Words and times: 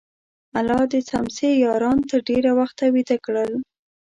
الله 0.59 0.83
د 0.93 0.95
څمڅې 1.09 1.49
یاران 1.65 1.97
تر 2.09 2.19
ډېره 2.29 2.51
وخته 2.59 2.83
ویده 2.93 3.17
کړل. 3.25 3.51